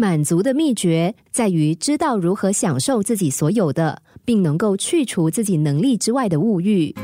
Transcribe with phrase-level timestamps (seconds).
[0.00, 6.94] 满足的秘诀在于知道如何享受自己所有的，并能够去除自己能力之外的物欲。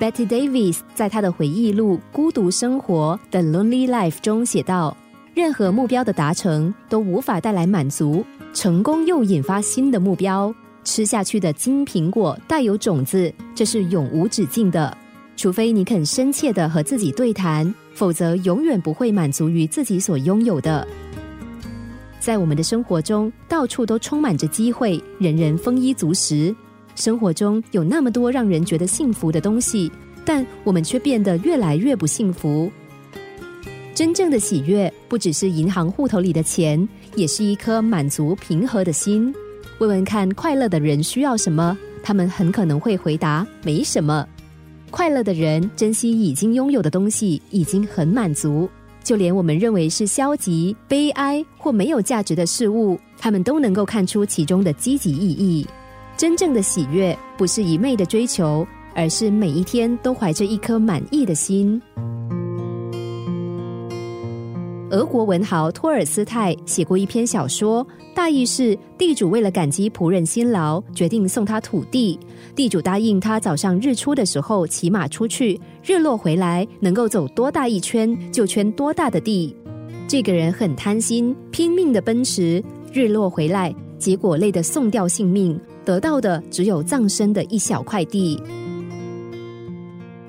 [0.00, 4.96] Betty Davis 在他的回忆录《孤独生活》的 Lonely Life 中写道
[5.34, 10.52] ：“任何目标的达成都无法带来满足，成功又引发新的目标。
[10.82, 14.98] 吃下去的金苹果带有种子，这是永无止境的。
[15.36, 20.86] 除非你肯深切的和自己对谈。”否则，永远不会满足于自己所拥有的。
[22.20, 26.54] 在我们的生活中，到处都充满着机会，人人丰衣足食。
[26.94, 29.90] 生活中有那么多让人觉得幸福的东西，
[30.26, 32.70] 但我们却变得越来越不幸福。
[33.94, 39.34] 真正的喜悦，不只是银行户头里的钱，也是一颗满足、平和的心。
[39.78, 41.78] 问问看，快乐的人需要什么？
[42.02, 44.26] 他们很可能会回答：没什么。
[44.90, 48.68] 快乐的人珍惜已经拥有的东西，已经很满足。
[49.02, 55.66] 就连我们认为是消极、悲哀或没有价值的事物，他们都能够看出其中的积极意义。
[56.16, 61.80] 真正的喜悦，不是一昧的追求，而是每一天都怀着一颗满意的心。
[64.90, 67.84] 俄国文豪托尔斯泰写过一篇小说，
[68.14, 72.16] 大意是地主为了感激仆人辛劳，决定送他土地。
[72.54, 79.54] 地主答应他早上日出的时候骑马出去，日落回来能够走多大一圈就圈多大的地。
[80.06, 88.40] 这个人很贪心，拼命的奔驰，日落回来，结果累得送掉性命，得到的只有葬身的一小块地。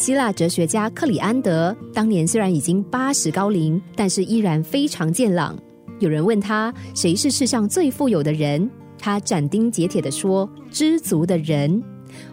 [0.00, 5.54] 希腊哲学家克里安德当年虽然已经八十高龄，但是依然非常健朗。
[5.98, 11.82] 有人问他谁是世上最富有的人，他斩钉截铁地说：“知足的人。”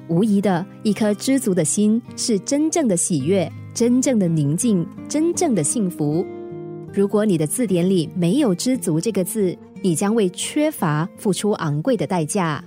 [0.08, 6.26] 无疑的一颗知足的心是真正的喜悦，真正的宁静，真正的幸福。
[6.94, 12.64] 如果你的字典里没有“知足”这个字，你将为缺乏付出昂贵的代价。